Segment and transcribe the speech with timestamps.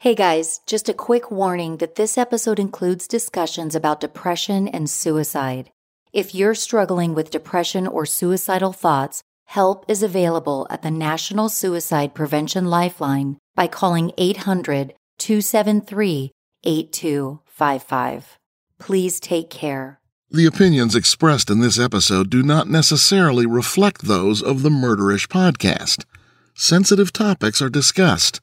[0.00, 5.70] Hey guys, just a quick warning that this episode includes discussions about depression and suicide.
[6.10, 12.14] If you're struggling with depression or suicidal thoughts, help is available at the National Suicide
[12.14, 16.32] Prevention Lifeline by calling 800 273
[16.64, 18.38] 8255.
[18.78, 20.00] Please take care.
[20.30, 26.06] The opinions expressed in this episode do not necessarily reflect those of the Murderish podcast.
[26.54, 28.40] Sensitive topics are discussed.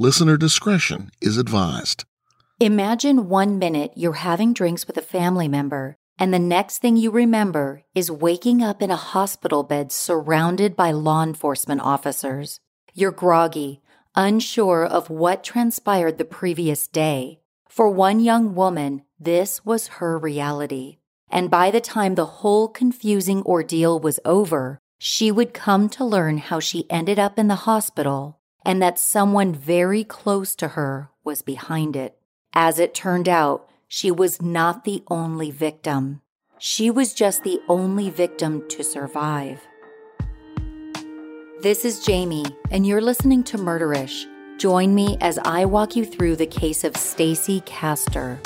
[0.00, 2.04] Listener discretion is advised.
[2.60, 7.10] Imagine one minute you're having drinks with a family member, and the next thing you
[7.10, 12.60] remember is waking up in a hospital bed surrounded by law enforcement officers.
[12.94, 13.82] You're groggy,
[14.14, 17.40] unsure of what transpired the previous day.
[17.68, 20.98] For one young woman, this was her reality.
[21.28, 26.38] And by the time the whole confusing ordeal was over, she would come to learn
[26.38, 28.37] how she ended up in the hospital
[28.68, 32.18] and that someone very close to her was behind it.
[32.52, 36.20] As it turned out, she was not the only victim.
[36.58, 39.66] She was just the only victim to survive.
[41.62, 44.26] This is Jami, and you're listening to Murderish.
[44.58, 48.38] Join me as I walk you through the case of Stacey Castor.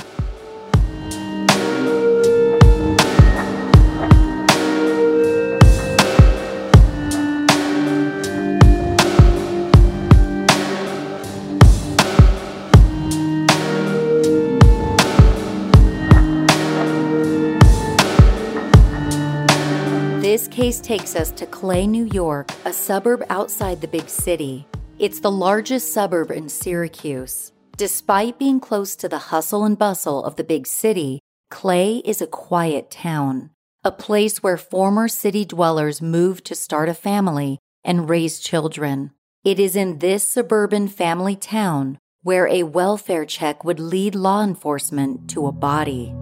[20.73, 24.67] This case takes us to Clay, New York, a suburb outside the big city.
[24.99, 27.53] It's the largest suburb in Syracuse.
[27.77, 32.27] Despite being close to the hustle and bustle of the big city, Clay is a
[32.27, 33.51] quiet town,
[33.85, 39.11] a place where former city dwellers moved to start a family and raise children.
[39.45, 45.29] It is in this suburban family town where a welfare check would lead law enforcement
[45.33, 46.15] to a body.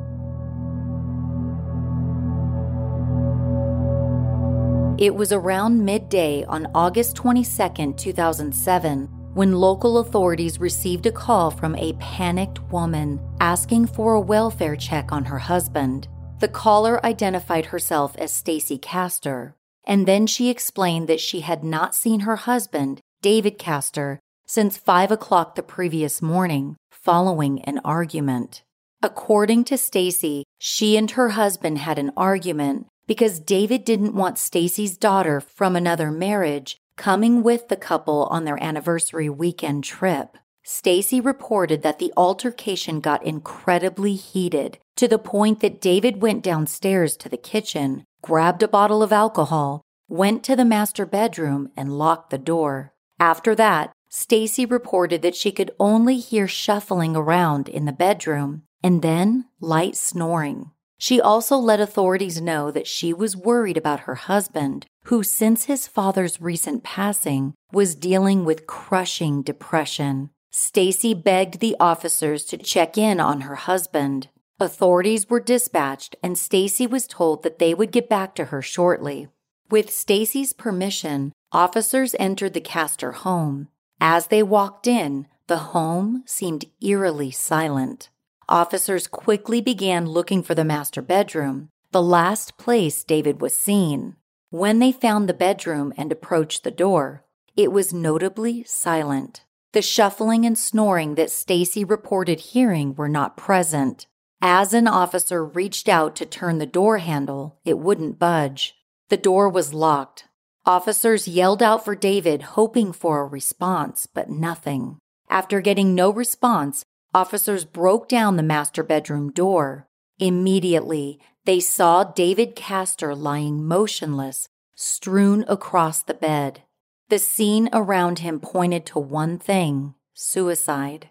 [5.01, 11.75] It was around midday on August 22, 2007, when local authorities received a call from
[11.77, 16.07] a panicked woman asking for a welfare check on her husband.
[16.41, 21.95] The caller identified herself as Stacey Castor, and then she explained that she had not
[21.95, 28.65] seen her husband, David Castor, since 5 o'clock the previous morning, following an argument.
[29.03, 34.97] According to Stacey, she and her husband had an argument because David didn't want Stacey's
[34.97, 40.39] daughter from another marriage coming with the couple on their anniversary weekend trip.
[40.63, 47.17] Stacey reported that the altercation got incredibly heated to the point that David went downstairs
[47.17, 52.31] to the kitchen, grabbed a bottle of alcohol, went to the master bedroom, and locked
[52.31, 52.93] the door.
[53.19, 59.03] After that, Stacey reported that she could only hear shuffling around in the bedroom and
[59.03, 60.71] then light snoring.
[61.03, 65.89] She also let authorities know that she was worried about her husband, who, since his
[65.89, 70.29] father's recent passing, was dealing with crushing depression.
[70.53, 74.29] Stacey begged the officers to check in on her husband.
[74.61, 79.29] Authorities were dispatched and Stacey was told that they would get back to her shortly.
[79.71, 83.69] With Stacey's permission, officers entered the Castor home.
[84.03, 88.11] As they walked in, the home seemed eerily silent.
[88.51, 94.17] Officers quickly began looking for the master bedroom, the last place David was seen.
[94.51, 97.25] When they found the bedroom and approached the door,
[97.55, 99.45] it was notably silent.
[99.73, 104.09] The shuffling and snoring that Stacey reported hearing were not present.
[104.43, 108.75] As an officer reached out to turn the door handle, it wouldn't budge.
[109.11, 110.25] The door was locked.
[110.67, 114.99] Officers yelled out for David, hoping for a response, but nothing.
[115.29, 116.83] After getting no response,
[117.15, 119.89] officers broke down the master bedroom door.
[120.19, 126.63] Immediately, they saw David Castor lying motionless, strewn across the bed.
[127.09, 131.09] The scene around him pointed to one thing suicide.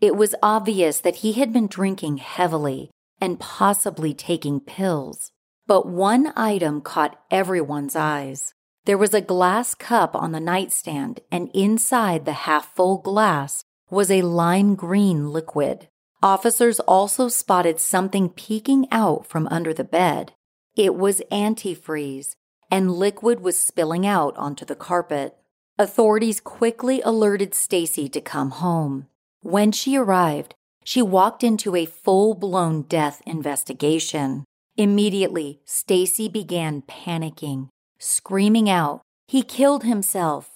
[0.00, 2.90] It was obvious that he had been drinking heavily
[3.20, 5.32] and possibly taking pills.
[5.66, 8.54] But one item caught everyone's eyes.
[8.84, 14.10] There was a glass cup on the nightstand, and inside the half full glass was
[14.10, 15.86] a lime green liquid.
[16.22, 20.32] Officers also spotted something peeking out from under the bed.
[20.74, 22.34] It was antifreeze,
[22.70, 25.36] and liquid was spilling out onto the carpet.
[25.78, 29.08] Authorities quickly alerted Stacey to come home.
[29.42, 30.54] When she arrived,
[30.84, 34.44] she walked into a full-blown death investigation.
[34.78, 37.68] Immediately, Stacey began panicking,
[37.98, 40.51] screaming out, "He killed himself."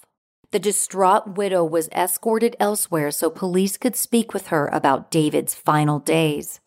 [0.51, 5.99] The distraught widow was escorted elsewhere so police could speak with her about David's final
[5.99, 6.59] days.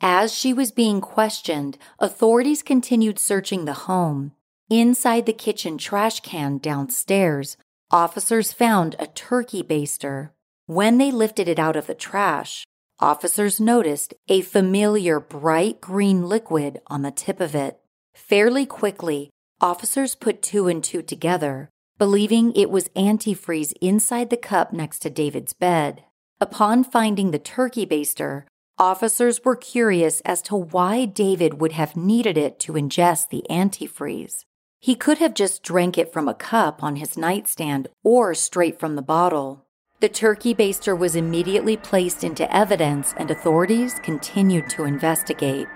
[0.00, 4.32] As she was being questioned, authorities continued searching the home.
[4.68, 7.56] Inside the kitchen trash can downstairs
[7.92, 10.30] officers found a turkey baster.
[10.66, 12.64] When they lifted it out of the trash,
[12.98, 17.78] officers noticed a familiar bright green liquid on the tip of it.
[18.14, 19.30] Fairly quickly,
[19.60, 21.68] officers put two and two together,
[22.02, 26.02] believing it was antifreeze inside the cup next to David's bed.
[26.40, 28.42] Upon finding the turkey baster,
[28.76, 34.44] officers were curious as to why David would have needed it to ingest the antifreeze.
[34.80, 38.96] He could have just drank it from a cup on his nightstand or straight from
[38.96, 39.64] the bottle.
[40.00, 45.68] The turkey baster was immediately placed into evidence and authorities continued to investigate.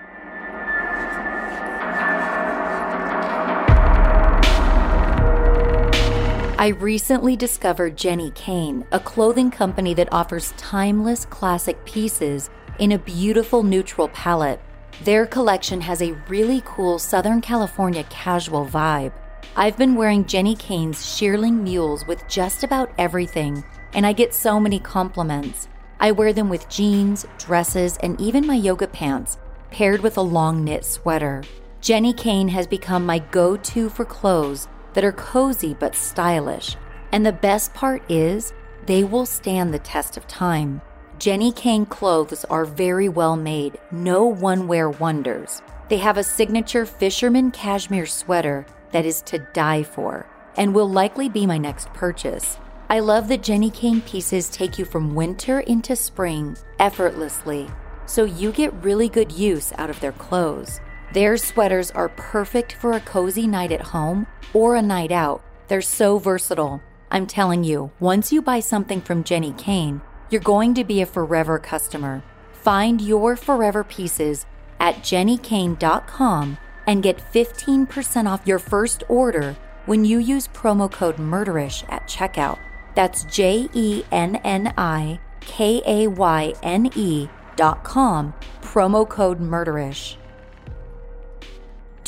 [6.57, 12.49] I recently discovered Jenni Kayne, a clothing company that offers timeless classic pieces
[12.79, 14.59] in a beautiful neutral palette
[15.03, 19.13] their collection has a really cool Southern California casual vibe.
[19.55, 23.63] I've been wearing Jenni Kayne's shearling mules with just about everything,
[23.93, 25.67] and I get so many compliments.
[25.99, 29.37] I wear them with jeans, dresses, and even my yoga pants,
[29.69, 31.43] paired with a long knit sweater.
[31.79, 34.67] Jenni Kayne has become my go to for clothes
[34.97, 36.75] that are cozy but stylish.
[37.11, 38.51] And the best part is,
[38.87, 40.81] they will stand the test of time.
[41.19, 45.61] Jenni Kayne clothes are very well made, no one wear wonders.
[45.89, 51.29] They have a signature fisherman cashmere sweater that is to die for and will likely
[51.29, 52.57] be my next purchase.
[52.89, 57.69] I love that Jenni Kayne pieces take you from winter into spring effortlessly,
[58.07, 60.79] so you get really good use out of their clothes.
[61.17, 65.41] Their sweaters are perfect for a cozy night at home or a night out.
[65.67, 66.79] They're so versatile.
[67.09, 71.07] I'm telling you, once you buy something from Jenni Kayne, you're going to be a
[71.07, 72.21] forever customer.
[72.53, 74.45] Find your forever pieces
[74.79, 79.55] at jennikayne.com and get 15% off your first order
[79.87, 82.59] when you use promo code MURDERISH at checkout.
[82.93, 89.39] That's J E N N I K A Y N E dot com, promo code
[89.39, 90.17] MURDERISH.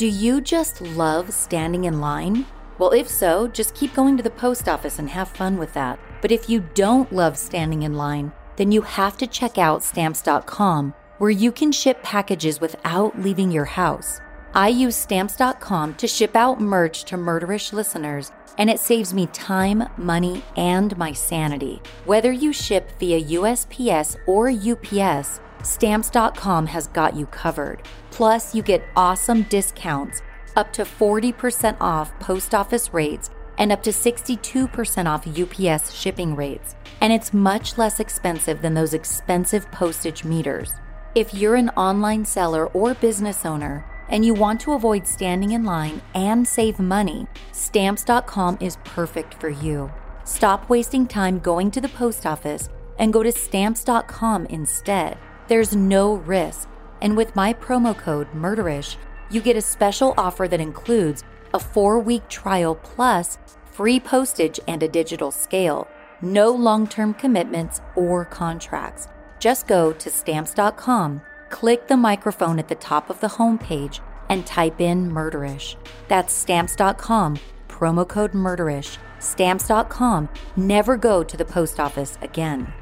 [0.00, 2.46] Do you just love standing in line?
[2.78, 5.98] Well, if so, just keep going to the post office and have fun with that.
[6.22, 10.94] But if you don't love standing in line, then you have to check out stamps.com,
[11.18, 14.22] where you can ship packages without leaving your house.
[14.54, 19.86] I use stamps.com to ship out merch to murderish listeners, and it saves me time,
[19.98, 21.82] money, and my sanity.
[22.06, 27.82] Whether you ship via USPS or UPS, stamps.com has got you covered.
[28.10, 30.22] Plus, you get awesome discounts
[30.56, 36.74] up to 40% off post office rates and up to 62% off UPS shipping rates.
[37.00, 40.72] And it's much less expensive than those expensive postage meters.
[41.14, 45.64] If you're an online seller or business owner and you want to avoid standing in
[45.64, 49.90] line and save money, stamps.com is perfect for you.
[50.24, 55.18] Stop wasting time going to the post office and go to stamps.com instead.
[55.50, 56.68] There's no risk.
[57.02, 58.96] And with my promo code MURDERISH,
[59.32, 64.80] you get a special offer that includes a four week trial plus free postage and
[64.80, 65.88] a digital scale.
[66.22, 69.08] No long term commitments or contracts.
[69.40, 74.80] Just go to stamps.com, click the microphone at the top of the homepage, and type
[74.80, 75.74] in murderish.
[76.06, 78.98] That's stamps.com, promo code murderish.
[79.18, 80.28] Stamps.com.
[80.54, 82.72] Never go to the post office again.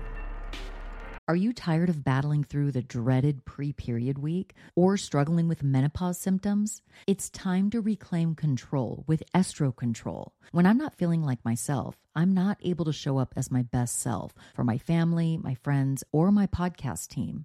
[1.28, 6.18] Are you tired of battling through the dreaded pre period week or struggling with menopause
[6.18, 6.80] symptoms?
[7.06, 10.32] It's time to reclaim control with Estro Control.
[10.52, 14.00] When I'm not feeling like myself, I'm not able to show up as my best
[14.00, 17.44] self for my family, my friends, or my podcast team.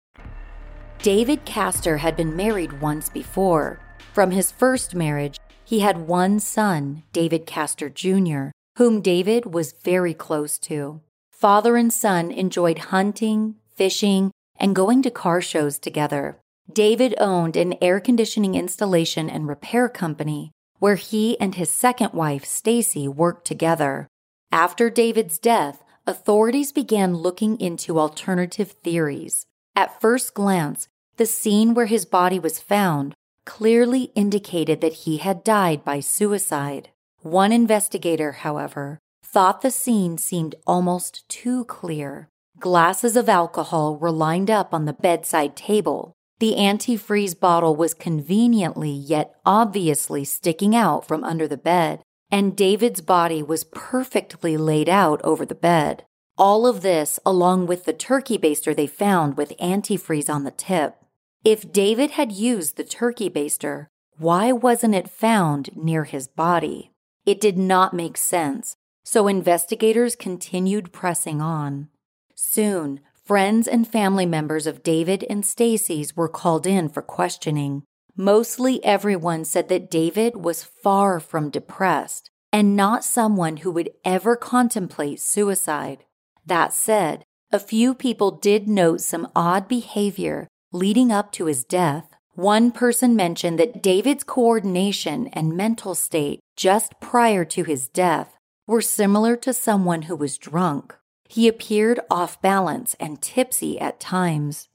[1.03, 3.79] David Castor had been married once before.
[4.13, 10.13] From his first marriage, he had one son, David Castor Jr., whom David was very
[10.13, 11.01] close to.
[11.31, 14.29] Father and son enjoyed hunting, fishing,
[14.59, 16.37] and going to car shows together.
[16.71, 22.45] David owned an air conditioning installation and repair company where he and his second wife,
[22.45, 24.07] Stacey, worked together.
[24.51, 29.47] After David's death, authorities began looking into alternative theories.
[29.75, 30.87] At first glance,
[31.21, 33.13] the scene where his body was found
[33.45, 36.89] clearly indicated that he had died by suicide.
[37.19, 42.27] One investigator, however, thought the scene seemed almost too clear.
[42.59, 46.11] Glasses of alcohol were lined up on the bedside table.
[46.39, 52.01] The antifreeze bottle was conveniently yet obviously sticking out from under the bed,
[52.31, 56.03] and David's body was perfectly laid out over the bed.
[56.35, 60.95] All of this, along with the turkey baster they found with antifreeze on the tip.
[61.43, 66.91] If David had used the turkey baster, why wasn't it found near his body?
[67.25, 71.89] It did not make sense, so investigators continued pressing on.
[72.35, 77.81] Soon, friends and family members of David and Stacey's were called in for questioning.
[78.15, 84.35] Mostly everyone said that David was far from depressed and not someone who would ever
[84.35, 86.03] contemplate suicide.
[86.45, 92.13] That said, a few people did note some odd behavior leading up to his death.
[92.33, 98.37] One person mentioned that David's coordination and mental state just prior to his death
[98.67, 100.95] were similar to someone who was drunk.
[101.27, 104.69] He appeared off balance and tipsy at times.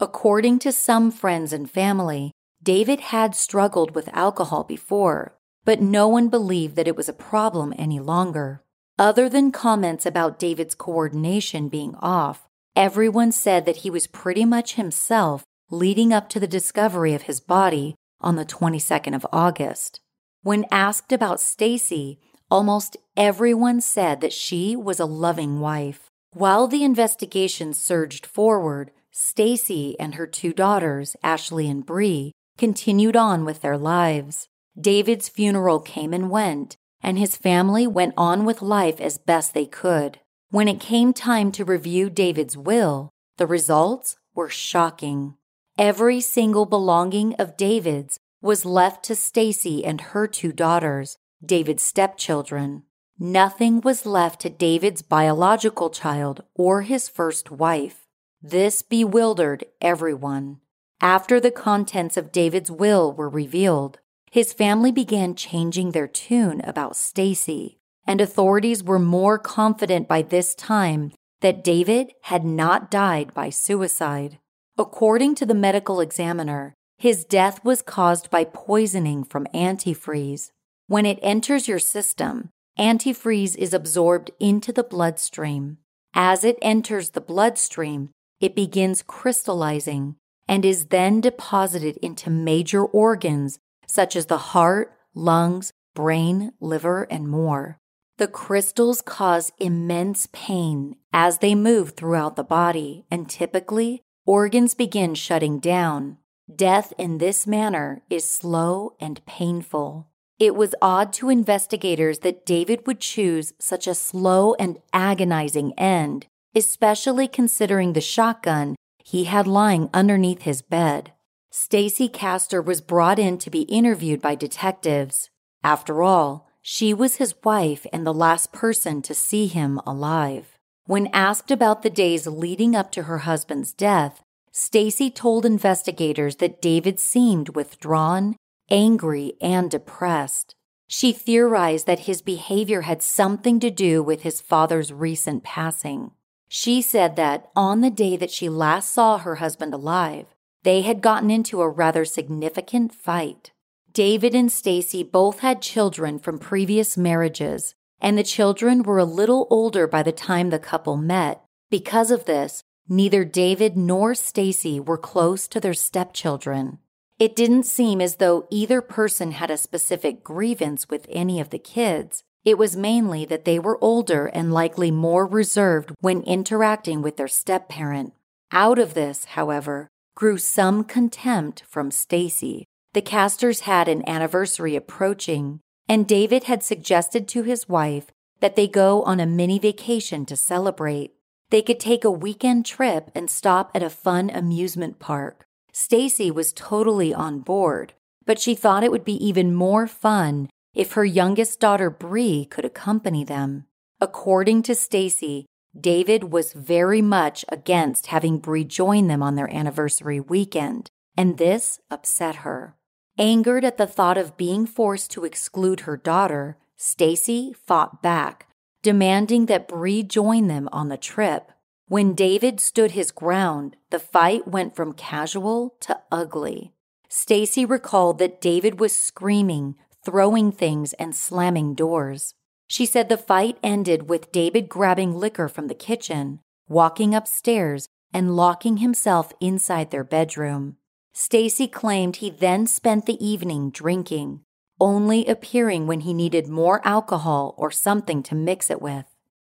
[0.00, 2.32] According to some friends and family,
[2.62, 7.74] David had struggled with alcohol before, but no one believed that it was a problem
[7.76, 8.62] any longer.
[8.98, 14.74] Other than comments about David's coordination being off, everyone said that he was pretty much
[14.74, 20.00] himself leading up to the discovery of his body on the 22nd of August.
[20.42, 22.18] When asked about Stacey,
[22.50, 26.08] almost everyone said that she was a loving wife.
[26.34, 33.44] While the investigation surged forward, Stacey and her two daughters, Ashley and Bree, continued on
[33.44, 34.48] with their lives.
[34.78, 39.66] David's funeral came and went, and his family went on with life as best they
[39.66, 40.20] could.
[40.52, 45.38] When it came time to review David's will, the results were shocking.
[45.78, 52.82] Every single belonging of David's was left to Stacey and her two daughters, David's stepchildren.
[53.18, 58.06] Nothing was left to David's biological child or his first wife.
[58.42, 60.58] This bewildered everyone.
[61.00, 66.94] After the contents of David's will were revealed, his family began changing their tune about
[66.94, 73.50] Stacey, and authorities were more confident by this time that David had not died by
[73.50, 74.38] suicide.
[74.78, 80.50] According to the medical examiner, his death was caused by poisoning from antifreeze.
[80.86, 85.78] When it enters your system, antifreeze is absorbed into the bloodstream.
[86.14, 90.16] As it enters the bloodstream, it begins crystallizing
[90.48, 97.28] and is then deposited into major organs such as the heart, lungs, brain, liver, and
[97.28, 97.78] more.
[98.22, 105.16] The crystals cause immense pain as they move throughout the body, and typically, organs begin
[105.16, 106.18] shutting down.
[106.54, 110.06] Death in this manner is slow and painful.
[110.38, 116.26] It was odd to investigators that David would choose such a slow and agonizing end,
[116.54, 121.12] especially considering the shotgun he had lying underneath his bed.
[121.50, 125.28] Stacey Castor was brought in to be interviewed by detectives.
[125.64, 130.56] After all, she was his wife and the last person to see him alive.
[130.86, 136.62] When asked about the days leading up to her husband's death, Stacey told investigators that
[136.62, 138.36] David seemed withdrawn,
[138.70, 140.54] angry, and depressed.
[140.88, 146.10] She theorized that his behavior had something to do with his father's recent passing.
[146.48, 150.26] She said that on the day that she last saw her husband alive,
[150.64, 153.51] they had gotten into a rather significant fight.
[153.92, 159.46] David and Stacey both had children from previous marriages, and the children were a little
[159.50, 161.42] older by the time the couple met.
[161.70, 166.78] Because of this, neither David nor Stacey were close to their stepchildren.
[167.18, 171.58] It didn't seem as though either person had a specific grievance with any of the
[171.58, 172.24] kids.
[172.46, 177.28] It was mainly that they were older and likely more reserved when interacting with their
[177.28, 178.14] step parent.
[178.50, 182.64] Out of this, however, grew some contempt from Stacy.
[182.94, 188.08] The Castors had an anniversary approaching, and David had suggested to his wife
[188.40, 191.12] that they go on a mini vacation to celebrate.
[191.48, 195.46] They could take a weekend trip and stop at a fun amusement park.
[195.72, 197.94] Stacey was totally on board,
[198.26, 202.66] but she thought it would be even more fun if her youngest daughter Bree could
[202.66, 203.64] accompany them.
[204.02, 205.46] According to Stacey,
[205.78, 211.80] David was very much against having Bree join them on their anniversary weekend, and this
[211.90, 212.76] upset her.
[213.18, 218.48] Angered at the thought of being forced to exclude her daughter, Stacey fought back,
[218.82, 221.52] demanding that Bree join them on the trip.
[221.88, 226.72] When David stood his ground, the fight went from casual to ugly.
[227.08, 232.34] Stacey recalled that David was screaming, throwing things, and slamming doors.
[232.68, 238.34] She said the fight ended with David grabbing liquor from the kitchen, walking upstairs, and
[238.34, 240.76] locking himself inside their bedroom.
[241.12, 244.40] Stacey claimed he then spent the evening drinking,
[244.80, 249.04] only appearing when he needed more alcohol or something to mix it with.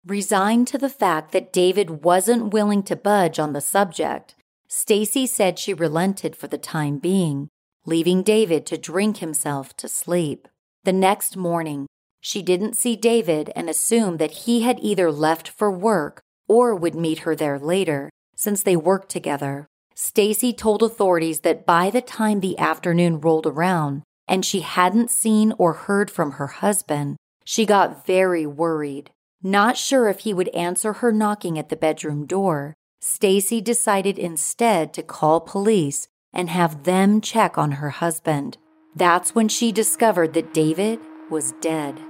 [0.04, 4.34] Resigned to the fact that David wasn't willing to budge on the subject,
[4.66, 7.48] Stacey said she relented for the time being,
[7.86, 10.48] leaving David to drink himself to sleep.
[10.82, 11.86] The next morning,
[12.20, 16.94] she didn't see David and assumed that he had either left for work or would
[16.94, 19.68] meet her there later, since they worked together.
[20.04, 25.54] Stacey told authorities that by the time the afternoon rolled around and she hadn't seen
[25.58, 29.12] or heard from her husband, she got very worried.
[29.44, 34.92] Not sure if he would answer her knocking at the bedroom door, Stacey decided instead
[34.94, 38.58] to call police and have them check on her husband.
[38.96, 40.98] That's when she discovered that David
[41.30, 42.00] was dead.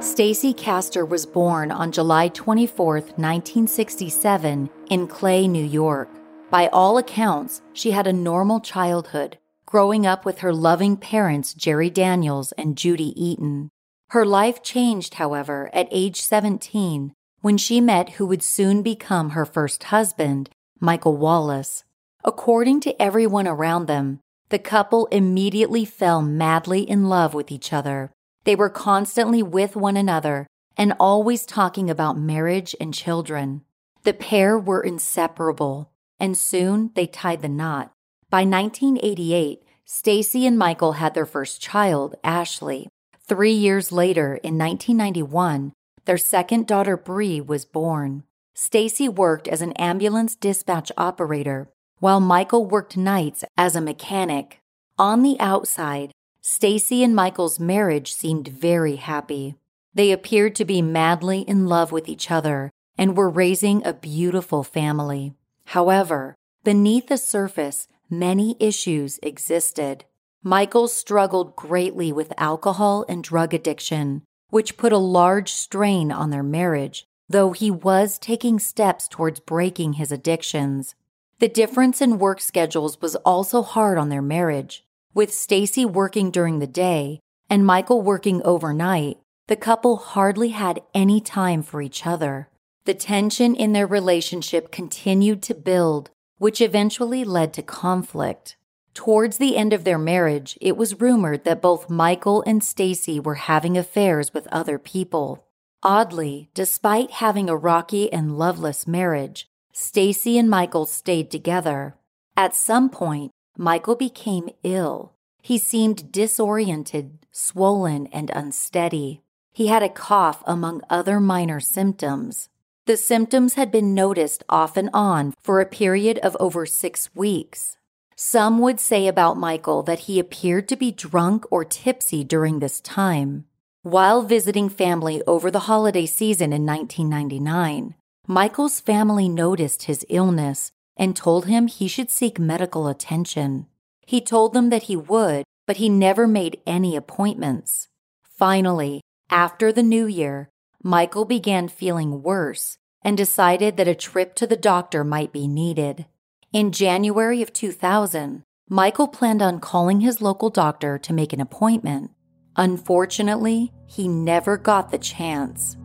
[0.00, 6.08] Stacey Castor was born on July 24, 1967, in Clay, New York.
[6.50, 11.90] By all accounts, she had a normal childhood, growing up with her loving parents, Jerry
[11.90, 13.70] Daniels and Judy Eaton.
[14.10, 19.44] Her life changed, however, at age 17 when she met who would soon become her
[19.44, 21.82] first husband, Michael Wallace.
[22.24, 28.12] According to everyone around them, the couple immediately fell madly in love with each other.
[28.48, 33.60] They were constantly with one another and always talking about marriage and children.
[34.04, 37.92] The pair were inseparable, and soon they tied the knot.
[38.30, 42.88] By 1988, Stacey and Michael had their first child, Ashley.
[43.22, 45.74] Three years later, in 1991,
[46.06, 48.22] their second daughter, Bree, was born.
[48.54, 54.60] Stacey worked as an ambulance dispatch operator, while Michael worked nights as a mechanic.
[54.98, 56.12] On the outside,
[56.50, 59.54] Stacey and Michael's marriage seemed very happy.
[59.92, 64.64] They appeared to be madly in love with each other and were raising a beautiful
[64.64, 65.34] family.
[65.66, 66.34] However,
[66.64, 70.06] beneath the surface, many issues existed.
[70.42, 76.42] Michael struggled greatly with alcohol and drug addiction, which put a large strain on their
[76.42, 80.94] marriage, though he was taking steps towards breaking his addictions.
[81.40, 84.82] The difference in work schedules was also hard on their marriage.
[85.18, 87.18] With Stacey working during the day
[87.50, 92.48] and Michael working overnight, the couple hardly had any time for each other.
[92.84, 98.56] The tension in their relationship continued to build, which eventually led to conflict.
[98.94, 103.42] Towards the end of their marriage, it was rumored that both Michael and Stacey were
[103.50, 105.48] having affairs with other people.
[105.82, 111.96] Oddly, despite having a rocky and loveless marriage, Stacey and Michael stayed together.
[112.36, 115.14] At some point, Michael became ill.
[115.42, 119.22] He seemed disoriented, swollen, and unsteady.
[119.52, 122.50] He had a cough among other minor symptoms.
[122.86, 127.76] The symptoms had been noticed off and on for a period of over six weeks.
[128.14, 132.80] Some would say about Michael that he appeared to be drunk or tipsy during this
[132.80, 133.46] time.
[133.82, 137.96] While visiting family over the holiday season in 1999,
[138.28, 143.66] Michael's family noticed his illness and told him he should seek medical attention.
[144.04, 147.88] He told them that he would, but he never made any appointments.
[148.22, 150.50] Finally, after the new year,
[150.82, 156.06] Michael began feeling worse and decided that a trip to the doctor might be needed.
[156.52, 162.10] In January of 2000, Michael planned on calling his local doctor to make an appointment.
[162.56, 165.77] Unfortunately, he never got the chance.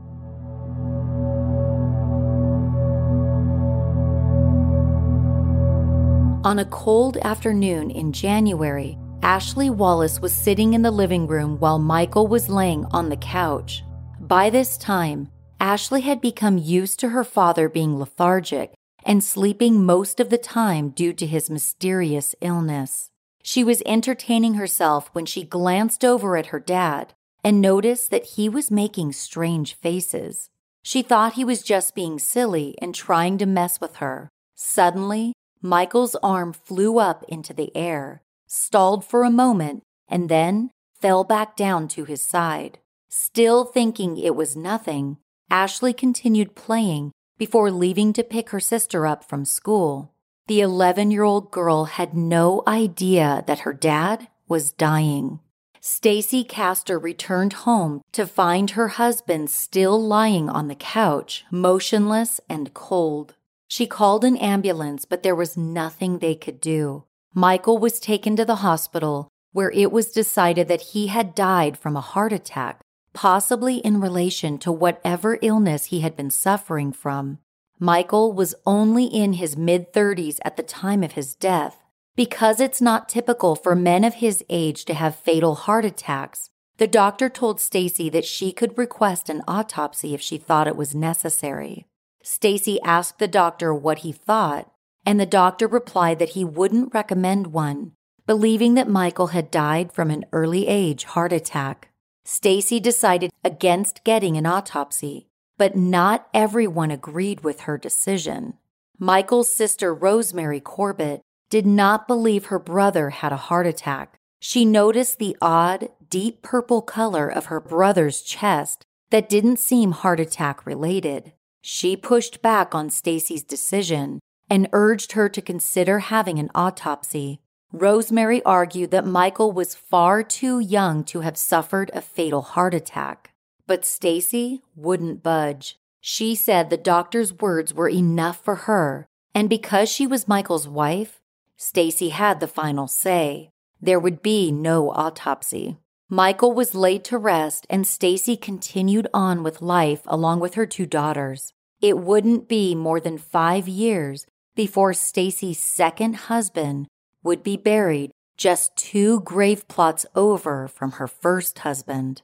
[6.44, 11.80] On a cold afternoon in January, Ashley Wallace was sitting in the living room while
[11.80, 13.82] Michael was laying on the couch.
[14.20, 15.30] By this time,
[15.62, 18.74] Ashley had become used to her father being lethargic
[19.06, 23.10] and sleeping most of the time due to his mysterious illness.
[23.42, 28.50] She was entertaining herself when she glanced over at her dad and noticed that he
[28.50, 30.50] was making strange faces.
[30.84, 34.28] She thought he was just being silly and trying to mess with her.
[34.56, 35.32] Suddenly,
[35.66, 41.56] Michael's arm flew up into the air, stalled for a moment, and then fell back
[41.56, 42.80] down to his side.
[43.08, 45.18] Still thinking it was nothing,
[45.50, 50.12] Ashley continued playing before leaving to pick her sister up from school.
[50.48, 55.40] The 11 year old girl had no idea that her dad was dying.
[55.80, 62.74] Stacey Castor returned home to find her husband still lying on the couch, motionless and
[62.74, 63.36] cold.
[63.68, 67.06] She called an ambulance, but there was nothing they could do.
[67.34, 71.96] Michael was taken to the hospital, where it was decided that he had died from
[71.96, 77.38] a heart attack possibly in relation to whatever illness he had been suffering from.
[77.80, 81.78] Michael was only in his mid 30s at the time of his death.
[82.16, 86.88] Because it's not typical for men of his age to have fatal heart attacks, the
[86.88, 91.88] doctor told Stacey that she could request an autopsy if she thought it was necessary.
[92.24, 94.72] Stacey asked the doctor what he thought,
[95.06, 97.92] and the doctor replied that he wouldn't recommend one,
[98.26, 101.90] believing that Michael had died from an early age heart attack.
[102.24, 108.54] Stacey decided against getting an autopsy, but not everyone agreed with her decision.
[108.98, 114.18] Michael's sister, Rosemary Corbett, did not believe her brother had a heart attack.
[114.40, 120.22] She noticed the odd, deep purple color of her brother's chest that didn't seem heart
[120.22, 121.34] attack related.
[121.66, 127.40] She pushed back on Stacey's decision and urged her to consider having an autopsy.
[127.72, 133.32] Rosemary argued that Michael was far too young to have suffered a fatal heart attack.
[133.66, 135.78] But Stacey wouldn't budge.
[136.02, 141.22] She said the doctor's words were enough for her, and because she was Michael's wife,
[141.56, 143.52] Stacey had the final say.
[143.82, 145.78] There would be no autopsy.
[146.14, 150.86] Michael was laid to rest and Stacey continued on with life along with her two
[150.86, 151.54] daughters.
[151.82, 156.86] It wouldn't be more than 5 years before Stacey's second husband
[157.24, 162.22] would be buried just two grave plots over from her first husband.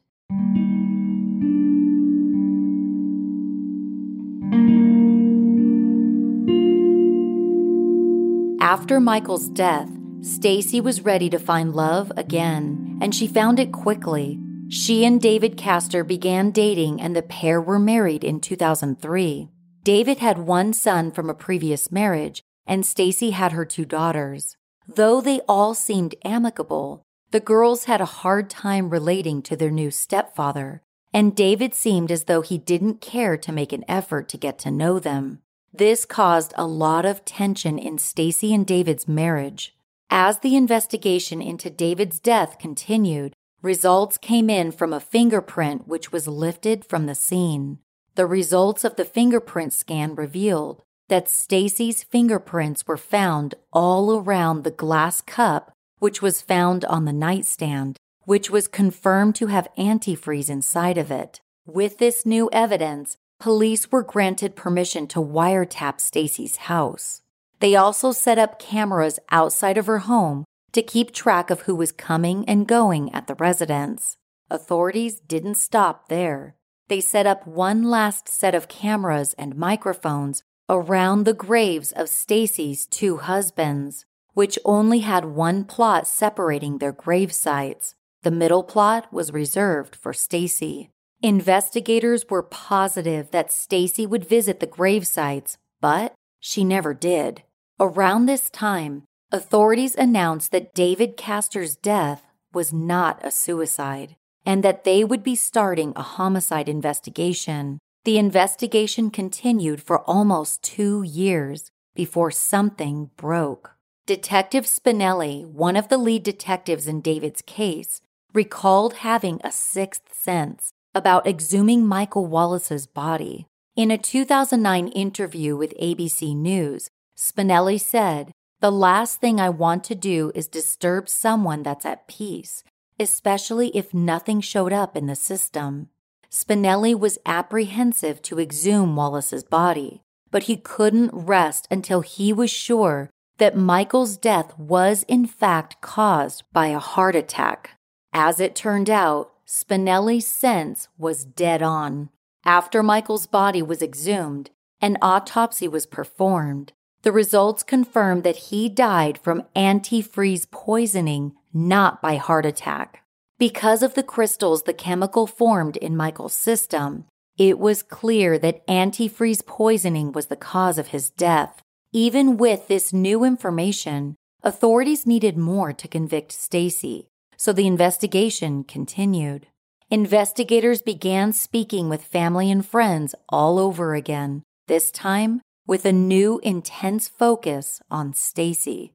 [8.62, 9.90] After Michael's death,
[10.22, 14.38] Stacey was ready to find love again, and she found it quickly.
[14.68, 19.50] She and David Castor began dating, and the pair were married in 2003.
[19.84, 24.58] David had one son from a previous marriage, and Stacey had her two daughters.
[24.88, 27.02] Though they all seemed amicable,
[27.32, 32.26] the girls had a hard time relating to their new stepfather, and David seemed as
[32.26, 35.40] though he didn't care to make an effort to get to know them.
[35.74, 39.76] This caused a lot of tension in Stacey and David's marriage.
[40.10, 46.28] As the investigation into David's death continued, results came in from a fingerprint which was
[46.28, 47.80] lifted from the scene.
[48.16, 54.72] The results of the fingerprint scan revealed that Stacey's fingerprints were found all around the
[54.72, 60.98] glass cup which was found on the nightstand, which was confirmed to have antifreeze inside
[60.98, 61.42] of it.
[61.66, 67.22] With this new evidence, police were granted permission to wiretap Stacey's house.
[67.60, 71.92] They also set up cameras outside of her home to keep track of who was
[71.92, 74.18] coming and going at the residence.
[74.50, 76.56] Authorities didn't stop there.
[76.88, 82.86] They set up one last set of cameras and microphones around the graves of Stacey's
[82.86, 84.06] two husbands
[84.40, 87.96] which only had one plot separating their grave sites.
[88.24, 90.92] The middle plot was reserved for Stacey.
[91.22, 97.44] Investigators were positive that Stacey would visit the grave sites, but she never did.
[97.82, 104.84] Around this time, authorities announced that David Castor's death was not a suicide and that
[104.84, 107.80] they would be starting a homicide investigation.
[108.04, 113.76] The investigation continued for almost two years before something broke.
[114.06, 118.02] Detective Spinelli, one of the lead detectives in David's case,
[118.34, 123.48] recalled having a sixth sense about exhuming Michael Wallace's body.
[123.78, 126.90] In a 2009 interview with ABC News,
[127.20, 132.64] Spinelli said, The last thing I want to do is disturb someone that's at peace,
[132.98, 135.90] especially if nothing showed up in the system.
[136.32, 140.02] Spinelli was apprehensive to exhume Wallace's body,
[140.32, 146.44] but he couldn't rest until he was sure that Michael's death was in fact caused
[146.54, 147.72] by a heart attack.
[148.14, 152.12] As it turned out, Spinelli's sense was dead on.
[152.46, 156.72] After Michael's body was exhumed, an autopsy was performed.
[157.02, 163.04] The results confirmed that he died from antifreeze poisoning, not by heart attack.
[163.38, 167.06] Because of the crystals the chemical formed in Michael's system,
[167.38, 171.62] it was clear that antifreeze poisoning was the cause of his death.
[171.94, 177.08] Even with this new information, authorities needed more to convict Stacey,
[177.38, 179.48] so the investigation continued.
[179.90, 186.40] Investigators began speaking with family and friends all over again, this time with a new
[186.42, 188.92] intense focus on Stacey.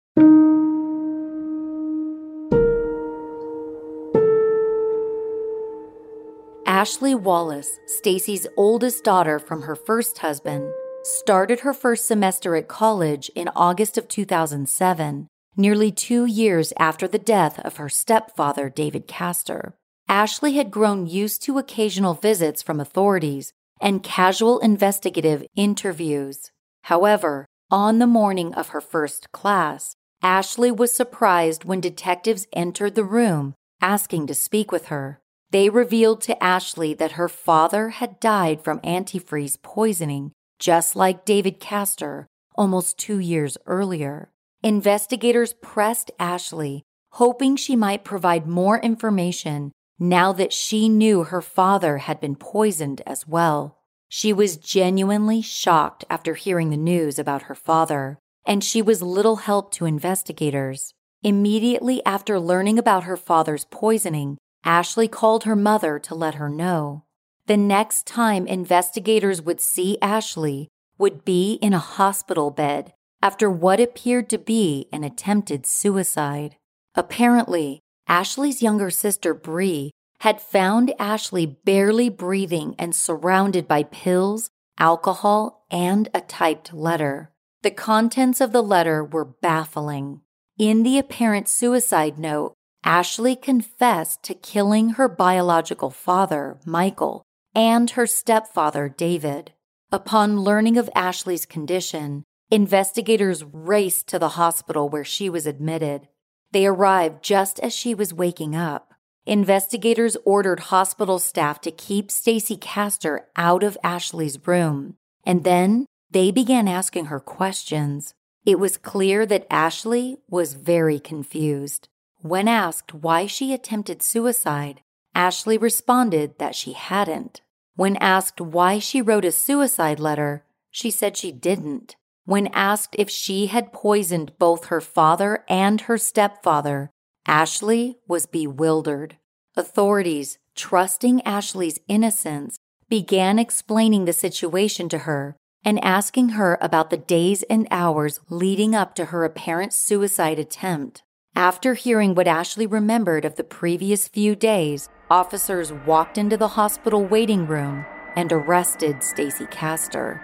[6.67, 10.69] Ashley Wallace, Stacey's oldest daughter from her first husband,
[11.05, 17.21] started her first semester at college in August of 2007, nearly two years after the
[17.21, 19.77] death of her stepfather, David Castor.
[20.09, 26.51] Ashley had grown used to occasional visits from authorities and casual investigative interviews.
[26.85, 33.05] However, on the morning of her first class, Ashley was surprised when detectives entered the
[33.05, 35.21] room asking to speak with her.
[35.51, 41.61] They revealed to Ashley that her father had died from antifreeze poisoning just like David
[41.61, 44.31] Castor almost two years earlier.
[44.63, 51.99] Investigators pressed Ashley, hoping she might provide more information now that she knew her father
[51.99, 53.79] had been poisoned as well.
[54.09, 59.37] She was genuinely shocked after hearing the news about her father, and she was little
[59.37, 60.95] help to investigators.
[61.23, 67.05] Immediately after learning about her father's poisoning, Ashley called her mother to let her know.
[67.47, 73.81] The next time investigators would see Ashley would be in a hospital bed after what
[73.81, 76.57] appeared to be an attempted suicide.
[76.95, 79.91] Apparently, Ashley's younger sister, Bree,
[80.25, 87.31] had found Ashley barely breathing and surrounded by pills, alcohol, and a typed letter.
[87.63, 90.23] The contents of the letter were baffling.
[90.57, 97.23] In the apparent suicide note, Ashley confessed to killing her biological father, Michael,
[97.55, 99.53] and her stepfather, David.
[99.93, 106.09] Upon learning of Ashley's condition, investigators raced to the hospital where she was admitted.
[106.51, 108.94] They arrived just as she was waking up.
[109.27, 116.31] Investigators ordered hospital staff to keep Stacey Castor out of Ashley's room, and then they
[116.31, 118.13] began asking her questions.
[118.45, 121.89] It was clear that Ashley was very confused.
[122.21, 124.83] When asked why she attempted suicide,
[125.15, 127.41] Ashley responded that she hadn't.
[127.77, 131.97] When asked why she wrote a suicide letter, she said she didn't.
[132.27, 136.91] When asked if she had poisoned both her father and her stepfather,
[137.27, 139.17] Ashley was bewildered.
[139.57, 142.59] Authorities, trusting Ashley's innocence,
[142.89, 148.75] began explaining the situation to her and asking her about the days and hours leading
[148.75, 151.03] up to her apparent suicide attempt.
[151.35, 157.05] After hearing what Ashley remembered of the previous few days, officers walked into the hospital
[157.05, 160.21] waiting room and arrested Stacey Castor.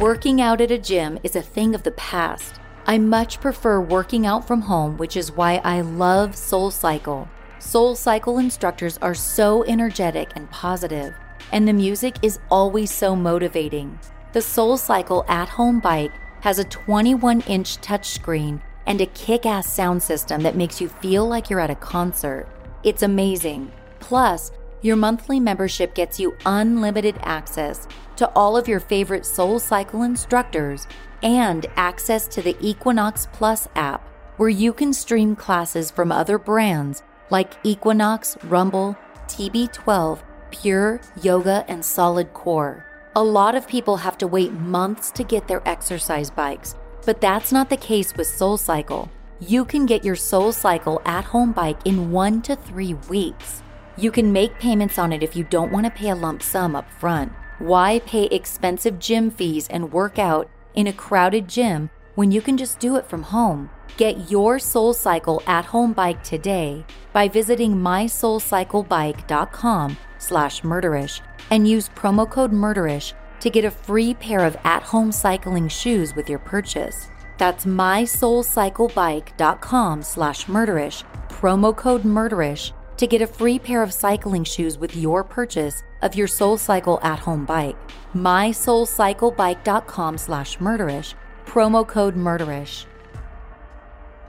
[0.00, 2.58] Working out at a gym is a thing of the past.
[2.86, 7.28] I much prefer working out from home, which is why I love Soul Cycle.
[7.58, 11.12] Soul Cycle instructors are so energetic and positive,
[11.52, 13.98] and the music is always so motivating.
[14.32, 19.70] The Soul Cycle at home bike has a 21 inch touchscreen and a kick ass
[19.70, 22.48] sound system that makes you feel like you're at a concert.
[22.84, 23.70] It's amazing.
[23.98, 24.50] Plus,
[24.82, 30.86] your monthly membership gets you unlimited access to all of your favorite Soul Cycle instructors
[31.22, 37.02] and access to the Equinox Plus app, where you can stream classes from other brands
[37.30, 42.86] like Equinox, Rumble, TB12, Pure, Yoga, and Solid Core.
[43.16, 47.52] A lot of people have to wait months to get their exercise bikes, but that's
[47.52, 49.10] not the case with Soul Cycle.
[49.40, 53.62] You can get your Soul Cycle at home bike in one to three weeks.
[53.96, 56.76] You can make payments on it if you don't want to pay a lump sum
[56.76, 57.32] up front.
[57.58, 62.56] Why pay expensive gym fees and work out in a crowded gym when you can
[62.56, 63.68] just do it from home?
[63.96, 71.90] Get your Soul Cycle at home bike today by visiting mysoulcyclebike.com slash murderish and use
[71.90, 77.08] promo code murderish to get a free pair of at-home cycling shoes with your purchase.
[77.38, 84.78] That's mysoulcyclebike.com slash murderish, promo code murderish to get a free pair of cycling shoes
[84.78, 87.76] with your purchase of your Soul Cycle at-home bike.
[88.14, 91.14] mysoulcyclebike.com slash murderish,
[91.46, 92.84] promo code murderish.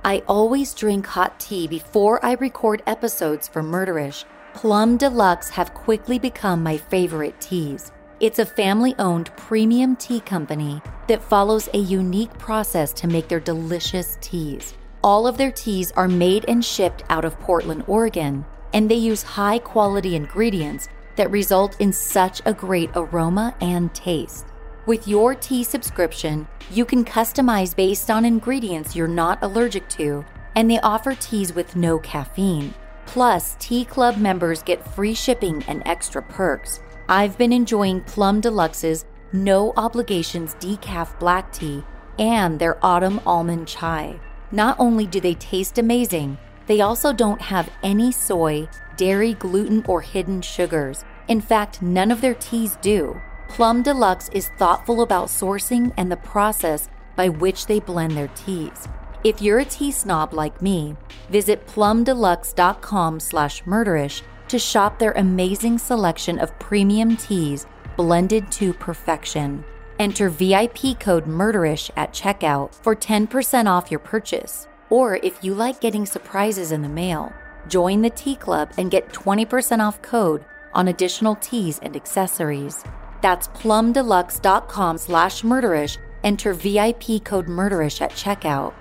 [0.03, 6.19] I always drink hot tea before I record episodes for Murderish Plum Deluxe have quickly
[6.19, 7.91] become my favorite teas.
[8.19, 13.39] It's a family owned premium tea company that follows a unique process to make their
[13.39, 14.73] delicious teas.
[15.03, 19.23] All of their teas are made and shipped out of Portland, Oregon, and they use
[19.23, 24.47] high quality ingredients that result in such a great aroma and taste.
[24.85, 30.69] With your tea subscription, you can customize based on ingredients you're not allergic to, and
[30.69, 32.73] they offer teas with no caffeine.
[33.05, 36.79] Plus, Tea Club members get free shipping and extra perks.
[37.09, 41.83] I've been enjoying Plum Deluxe's no obligations decaf black tea
[42.19, 44.19] and their autumn almond chai.
[44.51, 46.37] Not only do they taste amazing,
[46.71, 51.03] they also don't have any soy, dairy, gluten, or hidden sugars.
[51.27, 53.19] In fact, none of their teas do.
[53.49, 58.87] Plum Deluxe is thoughtful about sourcing and the process by which they blend their teas.
[59.25, 60.95] If you're a tea snob like me,
[61.29, 67.65] visit plumdeluxe.com slash murderish to shop their amazing selection of premium teas
[67.97, 69.65] blended to perfection.
[69.99, 74.69] Enter VIP code MURDERISH at checkout for 10% off your purchase.
[74.91, 77.33] Or if you like getting surprises in the mail,
[77.67, 82.83] join the tea club and get 20% off code on additional teas and accessories.
[83.21, 85.97] That's plumdeluxe.com slash murderish.
[86.23, 88.73] Enter VIP code MURDERISH at checkout.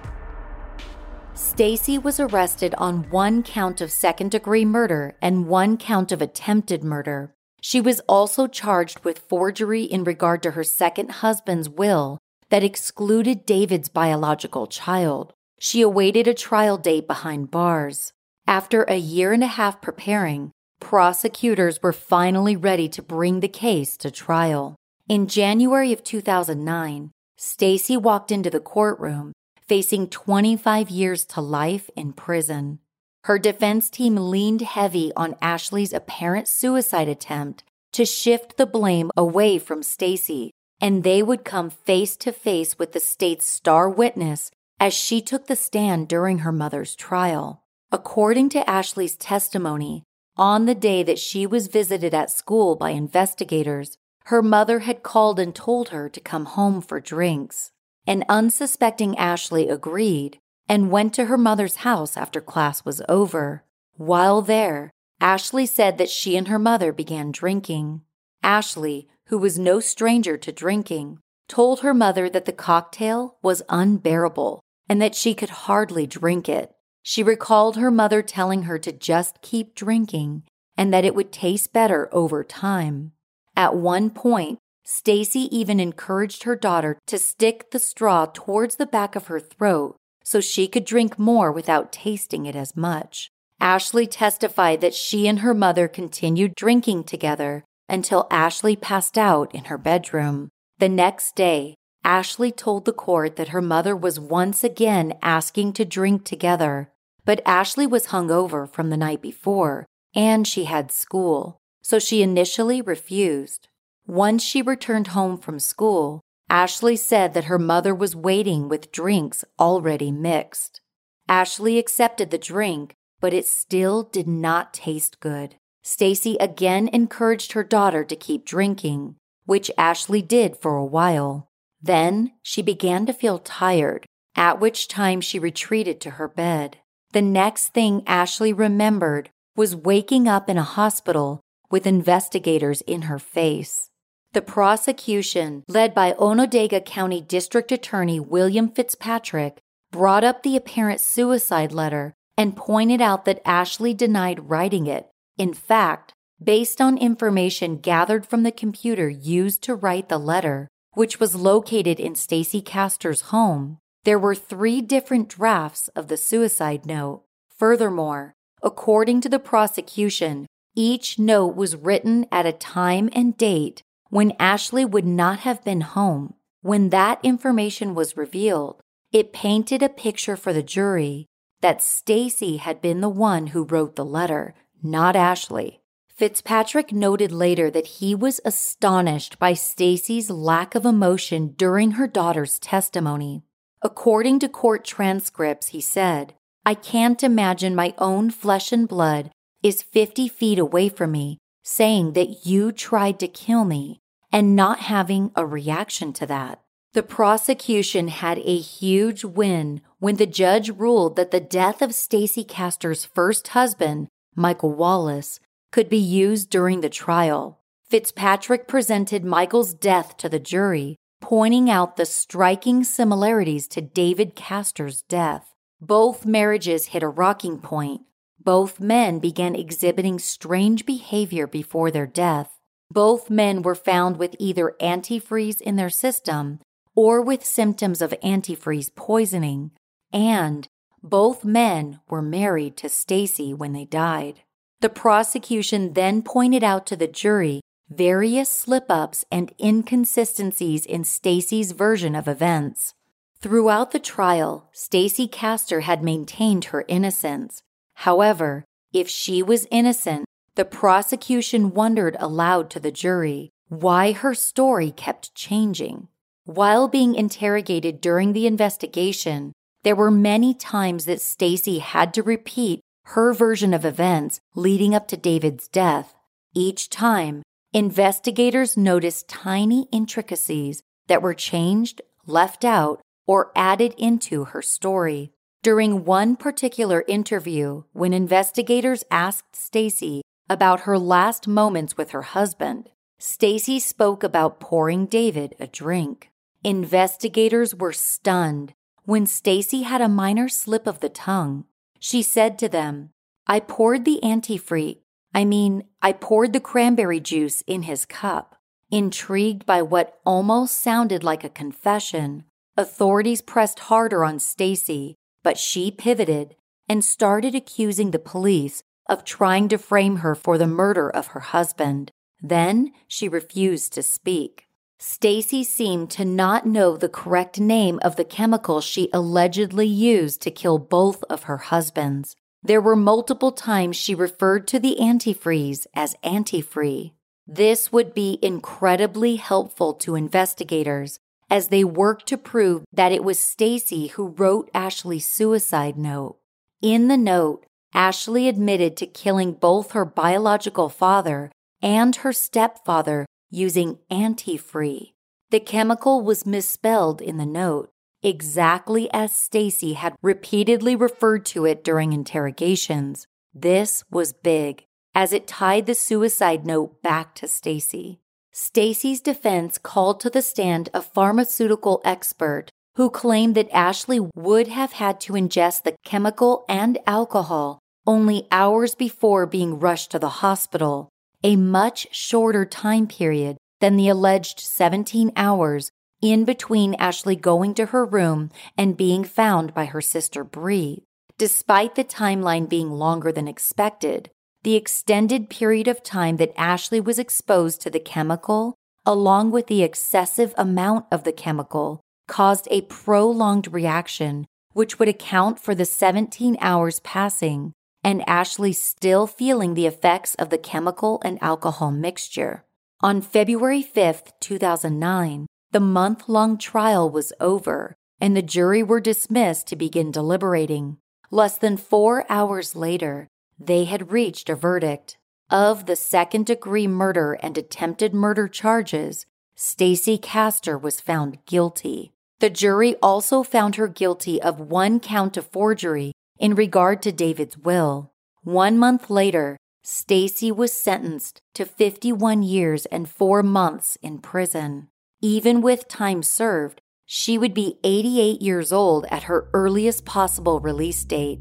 [1.32, 6.84] Stacey was arrested on one count of second degree murder and one count of attempted
[6.84, 7.34] murder.
[7.62, 12.18] She was also charged with forgery in regard to her second husband's will
[12.50, 15.32] that excluded David's biological child.
[15.62, 18.14] She awaited a trial date behind bars.
[18.46, 23.98] After a year and a half preparing, prosecutors were finally ready to bring the case
[23.98, 24.74] to trial.
[25.06, 32.14] In January of 2009, Stacey walked into the courtroom facing 25 years to life in
[32.14, 32.78] prison.
[33.24, 39.58] Her defense team leaned heavy on Ashley's apparent suicide attempt to shift the blame away
[39.58, 44.50] from Stacey, and they would come face to face with the state's star witness
[44.80, 47.62] as she took the stand during her mother's trial.
[47.92, 50.04] According to Ashley's testimony,
[50.38, 55.38] on the day that she was visited at school by investigators, her mother had called
[55.38, 57.72] and told her to come home for drinks.
[58.06, 63.64] An unsuspecting Ashley agreed and went to her mother's house after class was over.
[63.96, 68.00] While there, Ashley said that she and her mother began drinking.
[68.42, 71.18] Ashley, who was no stranger to drinking,
[71.48, 76.72] told her mother that the cocktail was unbearable and that she could hardly drink it.
[77.00, 80.42] She recalled her mother telling her to just keep drinking
[80.76, 83.12] and that it would taste better over time.
[83.56, 89.14] At one point, Stacey even encouraged her daughter to stick the straw towards the back
[89.14, 93.30] of her throat so she could drink more without tasting it as much.
[93.60, 99.66] Ashley testified that she and her mother continued drinking together until Ashley passed out in
[99.66, 100.48] her bedroom.
[100.78, 105.84] The next day, Ashley told the court that her mother was once again asking to
[105.84, 106.90] drink together,
[107.24, 112.82] but Ashley was hungover from the night before and she had school, so she initially
[112.82, 113.68] refused.
[114.06, 119.44] Once she returned home from school, Ashley said that her mother was waiting with drinks
[119.58, 120.80] already mixed.
[121.28, 125.54] Ashley accepted the drink, but it still did not taste good.
[125.82, 129.14] Stacey again encouraged her daughter to keep drinking,
[129.46, 131.49] which Ashley did for a while.
[131.82, 134.06] Then she began to feel tired,
[134.36, 136.78] at which time she retreated to her bed.
[137.12, 143.18] The next thing Ashley remembered was waking up in a hospital with investigators in her
[143.18, 143.90] face.
[144.32, 149.58] The prosecution, led by Onondaga County District Attorney William Fitzpatrick,
[149.90, 155.08] brought up the apparent suicide letter and pointed out that Ashley denied writing it.
[155.36, 156.12] In fact,
[156.42, 162.00] based on information gathered from the computer used to write the letter, which was located
[162.00, 167.22] in Stacey Castor's home, there were three different drafts of the suicide note.
[167.56, 174.32] Furthermore, according to the prosecution, each note was written at a time and date when
[174.38, 176.34] Ashley would not have been home.
[176.62, 178.80] When that information was revealed,
[179.12, 181.26] it painted a picture for the jury
[181.60, 185.79] that Stacey had been the one who wrote the letter, not Ashley.
[186.20, 192.58] Fitzpatrick noted later that he was astonished by Stacey's lack of emotion during her daughter's
[192.58, 193.42] testimony.
[193.80, 196.34] According to court transcripts, he said,
[196.66, 199.30] I can't imagine my own flesh and blood
[199.62, 203.98] is 50 feet away from me saying that you tried to kill me
[204.30, 206.60] and not having a reaction to that.
[206.92, 212.44] The prosecution had a huge win when the judge ruled that the death of Stacey
[212.44, 215.40] Castor's first husband, Michael Wallace,
[215.70, 217.60] could be used during the trial.
[217.88, 225.02] Fitzpatrick presented Michael's death to the jury, pointing out the striking similarities to David Castor's
[225.02, 225.54] death.
[225.80, 228.02] Both marriages hit a rocking point
[228.42, 232.58] both men began exhibiting strange behavior before their death.
[232.90, 236.60] Both men were found with either antifreeze in their system
[236.94, 239.72] or with symptoms of antifreeze poisoning,
[240.12, 240.66] and
[241.02, 244.40] both men were married to Stacey when they died.
[244.80, 252.14] The prosecution then pointed out to the jury various slip-ups and inconsistencies in Stacey's version
[252.14, 252.94] of events.
[253.40, 257.62] Throughout the trial, Stacey Castor had maintained her innocence,
[258.00, 258.64] However,
[258.94, 260.24] if she was innocent,
[260.54, 266.08] the prosecution wondered aloud to the jury why her story kept changing.
[266.46, 269.52] While being interrogated during the investigation,
[269.82, 275.08] there were many times that Stacey had to repeat her version of events leading up
[275.08, 276.14] to David's death.
[276.54, 277.42] Each time,
[277.72, 285.32] investigators noticed tiny intricacies that were changed, left out, or added into her story.
[285.62, 292.90] During one particular interview, when investigators asked Stacey about her last moments with her husband,
[293.18, 296.30] Stacey spoke about pouring David a drink.
[296.62, 298.72] Investigators were stunned
[299.04, 301.64] when Stacey had a minor slip of the tongue.
[302.00, 303.10] She said to them,
[303.46, 304.98] I poured the antifreeze,
[305.32, 308.56] I mean, I poured the cranberry juice in his cup.
[308.90, 312.44] Intrigued by what almost sounded like a confession,
[312.76, 316.56] authorities pressed harder on Stacey but she pivoted
[316.88, 321.40] and started accusing the police of trying to frame her for the murder of her
[321.40, 322.10] husband.
[322.40, 324.66] Then she refused to speak.
[325.02, 330.50] Stacey seemed to not know the correct name of the chemical she allegedly used to
[330.50, 332.36] kill both of her husbands.
[332.62, 337.12] There were multiple times she referred to the antifreeze as antifree.
[337.46, 343.38] This would be incredibly helpful to investigators as they worked to prove that it was
[343.38, 346.36] Stacey who wrote Ashley's suicide note.
[346.82, 353.98] In the note, Ashley admitted to killing both her biological father and her stepfather using
[354.10, 355.12] antifree.
[355.50, 357.90] The chemical was misspelled in the note,
[358.22, 363.26] exactly as Stacey had repeatedly referred to it during interrogations.
[363.52, 364.84] This was big,
[365.14, 368.20] as it tied the suicide note back to Stacey.
[368.52, 374.92] Stacey's defense called to the stand a pharmaceutical expert who claimed that Ashley would have
[374.92, 381.08] had to ingest the chemical and alcohol only hours before being rushed to the hospital,
[381.42, 387.86] a much shorter time period than the alleged 17 hours in between Ashley going to
[387.86, 391.04] her room and being found by her sister Bree.
[391.38, 394.30] Despite the timeline being longer than expected,
[394.62, 398.74] the extended period of time that Ashley was exposed to the chemical,
[399.06, 405.58] along with the excessive amount of the chemical, caused a prolonged reaction, which would account
[405.58, 407.72] for the 17 hours passing
[408.02, 412.64] and Ashley still feeling the effects of the chemical and alcohol mixture.
[413.00, 419.66] On February 5, 2009, the month long trial was over and the jury were dismissed
[419.68, 420.98] to begin deliberating.
[421.30, 423.28] Less than four hours later,
[423.58, 425.16] they had reached a verdict.
[425.48, 429.26] Of the second degree murder and attempted murder charges,
[429.56, 432.12] Stacey Castor was found guilty.
[432.40, 437.58] The jury also found her guilty of one count of forgery in regard to David's
[437.58, 438.10] will.
[438.42, 444.88] One month later, Stacey was sentenced to 51 years and 4 months in prison.
[445.20, 451.04] Even with time served, she would be 88 years old at her earliest possible release
[451.04, 451.40] date.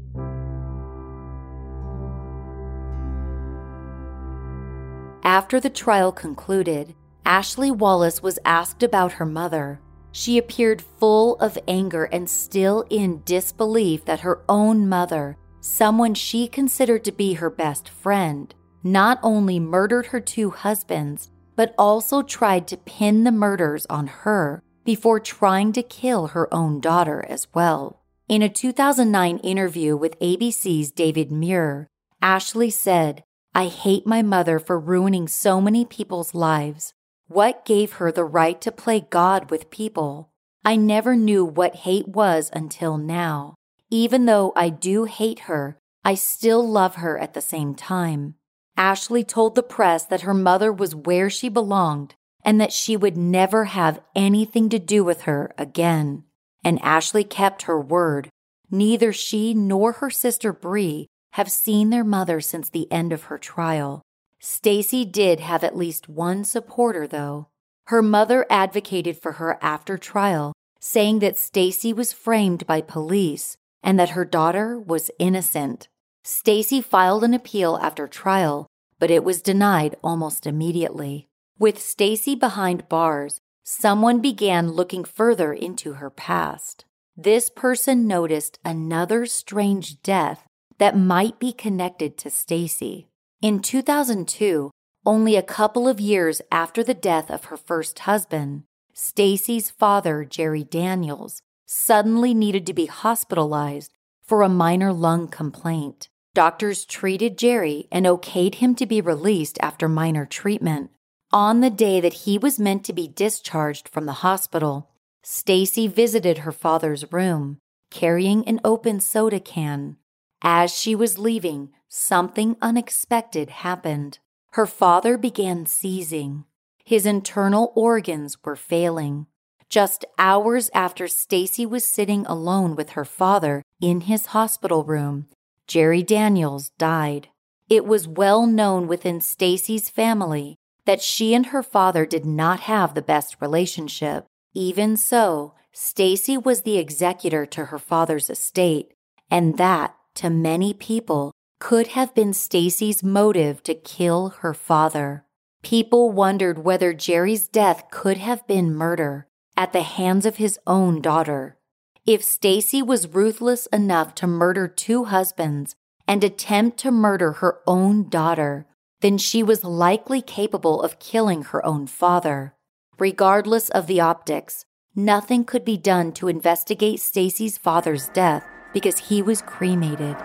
[5.22, 6.94] After the trial concluded,
[7.24, 9.80] Ashley Wallace was asked about her mother.
[10.12, 16.48] She appeared full of anger and still in disbelief that her own mother, someone she
[16.48, 22.66] considered to be her best friend, not only murdered her two husbands, but also tried
[22.68, 28.02] to pin the murders on her before trying to kill her own daughter as well.
[28.28, 31.88] In a 2009 interview with ABC's David Muir,
[32.22, 36.94] Ashley said, I hate my mother for ruining so many people's lives.
[37.30, 40.30] What gave her the right to play God with people?
[40.64, 43.54] I never knew what hate was until now.
[43.88, 48.34] Even though I do hate her, I still love her at the same time.
[48.76, 53.16] Ashley told the press that her mother was where she belonged and that she would
[53.16, 56.24] never have anything to do with her again.
[56.64, 58.28] And Ashley kept her word.
[58.72, 63.38] Neither she nor her sister Bree have seen their mother since the end of her
[63.38, 64.02] trial.
[64.42, 67.48] Stacey did have at least one supporter, though.
[67.88, 73.98] Her mother advocated for her after trial, saying that Stacey was framed by police and
[73.98, 75.88] that her daughter was innocent.
[76.24, 78.66] Stacey filed an appeal after trial,
[78.98, 81.28] but it was denied almost immediately.
[81.58, 86.86] With Stacey behind bars, someone began looking further into her past.
[87.14, 90.46] This person noticed another strange death
[90.78, 93.09] that might be connected to Stacey.
[93.42, 94.70] In 2002,
[95.06, 100.62] only a couple of years after the death of her first husband, Stacey's father, Jerry
[100.62, 106.10] Daniels, suddenly needed to be hospitalized for a minor lung complaint.
[106.34, 110.90] Doctors treated Jerry and okayed him to be released after minor treatment.
[111.32, 114.90] On the day that he was meant to be discharged from the hospital,
[115.22, 117.56] Stacey visited her father's room,
[117.90, 119.96] carrying an open soda can.
[120.42, 124.20] As she was leaving, something unexpected happened.
[124.52, 126.44] Her father began seizing.
[126.84, 129.26] His internal organs were failing.
[129.68, 135.26] Just hours after Stacey was sitting alone with her father in his hospital room,
[135.66, 137.28] Jerry Daniels died.
[137.68, 142.94] It was well known within Stacey's family that she and her father did not have
[142.94, 144.26] the best relationship.
[144.54, 148.92] Even so, Stacey was the executor to her father's estate,
[149.30, 155.24] and that, to many people, could have been Stacey's motive to kill her father.
[155.62, 161.02] People wondered whether Jerry's death could have been murder at the hands of his own
[161.02, 161.58] daughter.
[162.06, 165.76] If Stacey was ruthless enough to murder two husbands
[166.08, 168.66] and attempt to murder her own daughter,
[169.02, 172.54] then she was likely capable of killing her own father.
[172.98, 174.64] Regardless of the optics,
[174.96, 180.16] nothing could be done to investigate Stacey's father's death because he was cremated.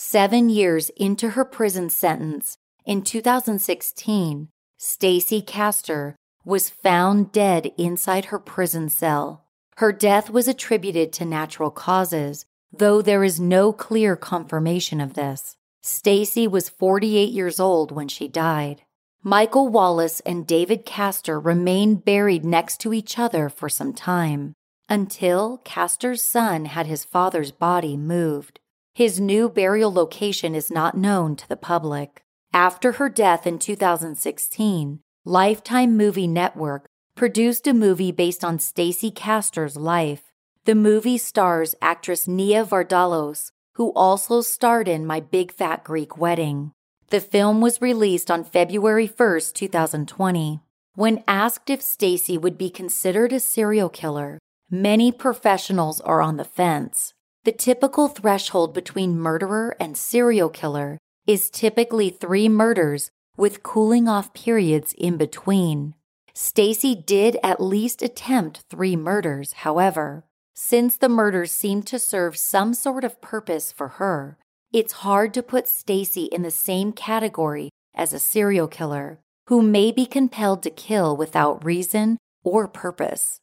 [0.00, 8.38] Seven years into her prison sentence, in 2016, Stacey Castor was found dead inside her
[8.38, 9.48] prison cell.
[9.78, 15.56] Her death was attributed to natural causes, though there is no clear confirmation of this.
[15.82, 18.82] Stacey was 48 years old when she died.
[19.24, 24.54] Michael Wallace and David Castor remained buried next to each other for some time
[24.88, 28.60] until Castor's son had his father's body moved.
[28.98, 32.24] His new burial location is not known to the public.
[32.52, 39.76] After her death in 2016, Lifetime Movie Network produced a movie based on Stacey Castor's
[39.76, 40.32] life.
[40.64, 46.72] The movie stars actress Nia Vardalos, who also starred in My Big Fat Greek Wedding.
[47.10, 50.60] The film was released on February 1, 2020.
[50.96, 56.42] When asked if Stacey would be considered a serial killer, many professionals are on the
[56.42, 57.14] fence.
[57.48, 64.34] The typical threshold between murderer and serial killer is typically three murders with cooling off
[64.34, 65.94] periods in between.
[66.34, 70.26] Stacey did at least attempt three murders, however.
[70.54, 74.36] Since the murders seemed to serve some sort of purpose for her,
[74.70, 79.90] it's hard to put Stacey in the same category as a serial killer who may
[79.90, 83.40] be compelled to kill without reason or purpose.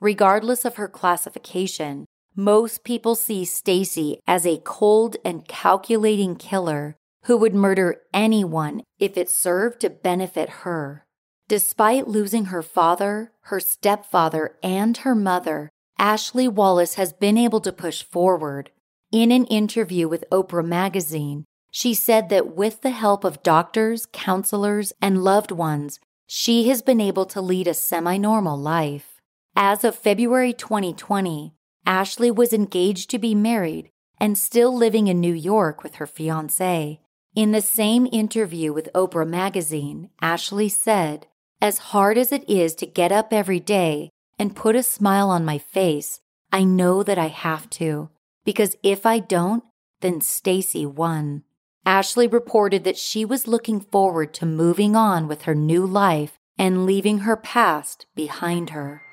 [0.00, 2.06] Regardless of her classification,
[2.38, 9.16] most people see Stacey as a cold and calculating killer who would murder anyone if
[9.16, 11.04] it served to benefit her.
[11.48, 15.68] Despite losing her father, her stepfather, and her mother,
[15.98, 18.70] Ashley Wallace has been able to push forward.
[19.10, 24.92] In an interview with Oprah Magazine, she said that with the help of doctors, counselors,
[25.02, 29.20] and loved ones, she has been able to lead a semi normal life.
[29.56, 31.56] As of February 2020,
[31.88, 33.88] Ashley was engaged to be married
[34.20, 37.00] and still living in New York with her fiance.
[37.34, 41.26] In the same interview with Oprah Magazine, Ashley said,
[41.62, 45.46] As hard as it is to get up every day and put a smile on
[45.46, 46.20] my face,
[46.52, 48.10] I know that I have to,
[48.44, 49.64] because if I don't,
[50.02, 51.42] then Stacey won.
[51.86, 56.84] Ashley reported that she was looking forward to moving on with her new life and
[56.84, 59.07] leaving her past behind her.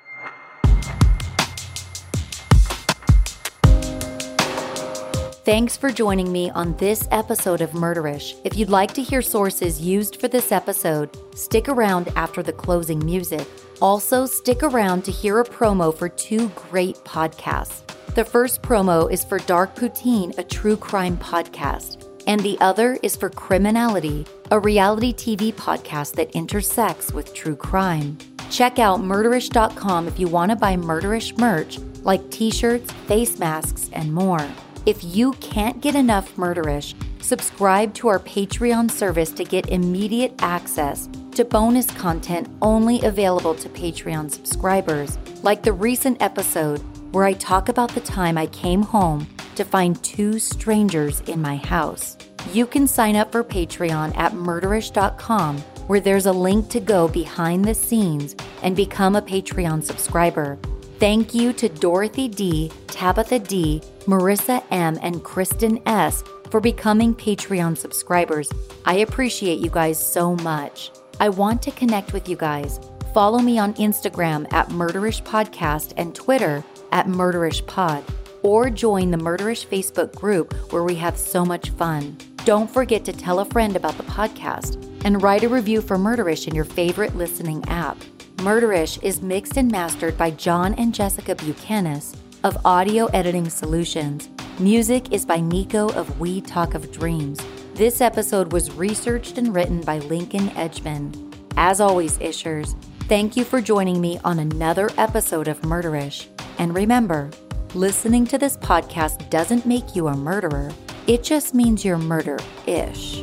[5.45, 8.35] Thanks for joining me on this episode of Murderish.
[8.43, 12.97] If you'd like to hear sources used for this episode, stick around after the closing
[13.05, 13.47] music.
[13.79, 17.85] Also, stick around to hear a promo for two great podcasts.
[18.15, 23.15] The first promo is for Dark Poutine, a true crime podcast and the other is
[23.15, 28.17] for Criminality, a reality TV podcast that intersects with true crime.
[28.49, 33.89] Check out murderish.com if you want to buy murderish merch like t shirts, face masks,
[33.93, 34.45] and more.
[34.85, 41.09] If you can't get enough murderish, subscribe to our Patreon service to get immediate access
[41.31, 46.77] to bonus content only available to Patreon subscribers, like the recent episode
[47.11, 49.25] where I talk about the time I came home
[49.55, 52.15] to find two strangers in my house.
[52.53, 55.57] You can sign up for Patreon at murderish.com,
[55.87, 60.59] where there's a link to go behind the scenes and become a Patreon subscriber.
[60.99, 67.77] Thank you to Dorothy D, Tabitha D, Marissa M, and Kristen S for becoming Patreon
[67.77, 68.49] subscribers.
[68.85, 70.91] I appreciate you guys so much.
[71.19, 72.79] I want to connect with you guys.
[73.13, 78.03] Follow me on Instagram at Murderish Podcast and Twitter at Murderish Pod
[78.43, 82.17] or join the Murderish Facebook group where we have so much fun.
[82.45, 86.47] Don't forget to tell a friend about the podcast and write a review for Murderish
[86.47, 87.97] in your favorite listening app.
[88.37, 92.01] Murderish is mixed and mastered by John and Jessica Buchanan
[92.45, 94.29] of Audio Editing Solutions.
[94.59, 97.39] Music is by Nico of We Talk of Dreams.
[97.73, 101.33] This episode was researched and written by Lincoln Edgman.
[101.57, 102.75] As always, Ishers,
[103.09, 106.27] thank you for joining me on another episode of Murderish.
[106.59, 107.31] And remember,
[107.75, 110.71] Listening to this podcast doesn't make you a murderer,
[111.07, 113.21] it just means you're murder ish.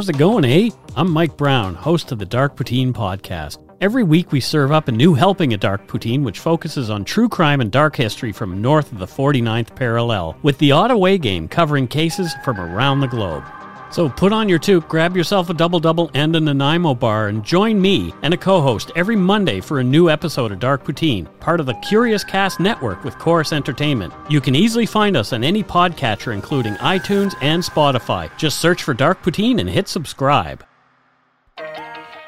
[0.00, 0.70] How's it going, eh?
[0.96, 3.58] I'm Mike Brown, host of the Dark Poutine podcast.
[3.82, 7.28] Every week we serve up a new helping of Dark Poutine, which focuses on true
[7.28, 11.48] crime and dark history from north of the 49th parallel, with the Odd Away game
[11.48, 13.44] covering cases from around the globe.
[13.90, 17.44] So put on your toque, grab yourself a double double and a Nanaimo bar, and
[17.44, 21.26] join me and a co host every Monday for a new episode of Dark Poutine,
[21.40, 24.14] part of the Curious Cast network with Corus Entertainment.
[24.28, 28.30] You can easily find us on any podcatcher, including iTunes and Spotify.
[28.38, 30.64] Just search for Dark Poutine and hit subscribe.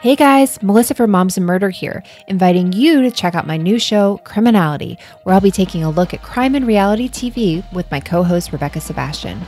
[0.01, 3.79] Hey guys, Melissa from Moms and Murder here, inviting you to check out my new
[3.79, 8.01] show, Criminality, where I'll be taking a look at crime and reality TV with my
[8.01, 9.41] co host, Rebecca Sebastian.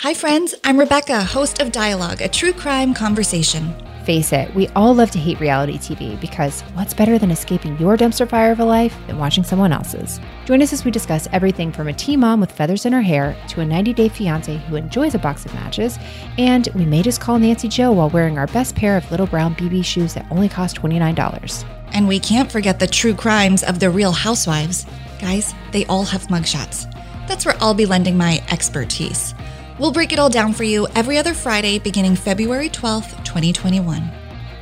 [0.00, 0.54] Hi, friends.
[0.62, 3.74] I'm Rebecca, host of Dialogue, a true crime conversation.
[4.04, 7.96] face it, we all love to hate reality TV because what's better than escaping your
[7.96, 10.20] dumpster fire of a life than watching someone else's?
[10.44, 13.34] Join us as we discuss everything from a teen mom with feathers in her hair
[13.48, 15.98] to a 90 day fiance who enjoys a box of matches,
[16.36, 19.56] and we may just call Nancy Joe while wearing our best pair of little brown
[19.56, 21.64] BB shoes that only cost $29.
[21.94, 24.84] And we can't forget the true crimes of the real housewives.
[25.18, 26.84] Guys, they all have mugshots.
[27.26, 29.34] That's where I'll be lending my expertise.
[29.78, 34.10] We'll break it all down for you every other Friday beginning February 12th, 2021.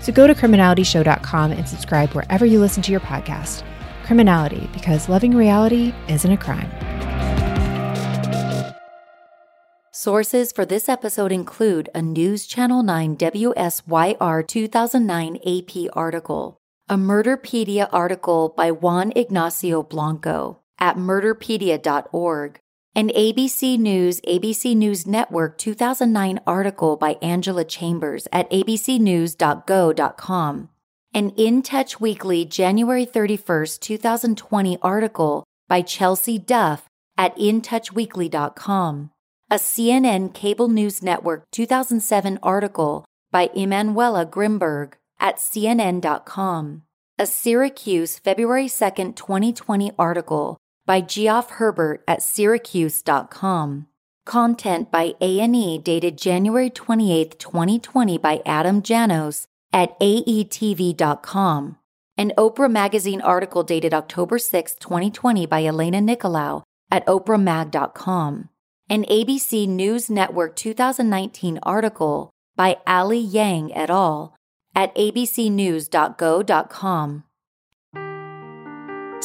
[0.01, 3.62] So go to criminalityshow.com and subscribe wherever you listen to your podcast.
[4.05, 6.71] Criminality, because loving reality isn't a crime.
[9.93, 17.89] Sources for this episode include a News Channel 9 WSYR 2009 AP article, a Murderpedia
[17.91, 22.61] article by Juan Ignacio Blanco at murderpedia.org,
[22.97, 30.69] an ABC News, ABC News Network 2009 article by Angela Chambers at abcnews.go.com.
[31.13, 36.87] An In Touch Weekly January 31st, 2020 article by Chelsea Duff
[37.19, 39.11] at intouchweekly.com.
[39.51, 46.83] A CNN Cable News Network 2007 article by Emanuella Grinberg at CNN.com.
[47.19, 53.87] A Syracuse February 2nd, 2020 article by Geoff Herbert at syracuse.com.
[54.24, 61.76] Content by A&E dated January 28, 2020 by Adam Janos at aetv.com.
[62.16, 68.49] An Oprah Magazine article dated October 6, 2020 by Elena Nicolaou at oprahmag.com.
[68.89, 74.35] An ABC News Network 2019 article by Ali Yang et al.
[74.74, 77.24] at abcnews.go.com.